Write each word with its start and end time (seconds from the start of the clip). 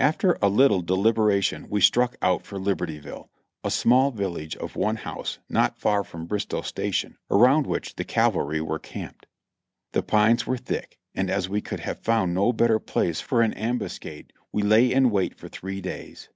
After 0.00 0.36
a 0.42 0.48
little 0.48 0.82
deliberation 0.82 1.68
we 1.70 1.80
struck 1.80 2.16
out 2.20 2.42
for 2.44 2.58
Libertyville, 2.58 3.28
a 3.62 3.70
small 3.70 4.10
village 4.10 4.56
of 4.56 4.74
one 4.74 4.96
house 4.96 5.38
not 5.48 5.78
far 5.78 6.02
from 6.02 6.26
Bristow 6.26 6.62
Station, 6.62 7.16
around 7.30 7.64
which 7.64 7.94
the 7.94 8.02
cavalry 8.02 8.60
were 8.60 8.80
camped. 8.80 9.26
The 9.92 10.02
pines 10.02 10.48
were 10.48 10.56
thick, 10.56 10.98
and 11.14 11.30
as 11.30 11.48
we 11.48 11.60
could 11.60 11.78
have 11.78 12.00
found 12.02 12.34
no 12.34 12.52
better 12.52 12.80
place 12.80 13.20
for 13.20 13.40
an 13.40 13.54
ambuscade, 13.54 14.32
we 14.50 14.62
lay 14.64 14.90
in 14.90 15.10
wait 15.10 15.38
for 15.38 15.46
three 15.48 15.80
days. 15.80 16.28